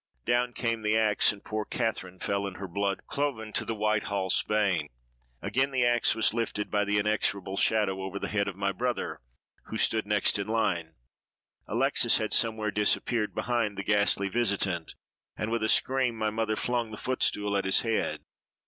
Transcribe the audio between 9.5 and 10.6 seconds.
who stood next in the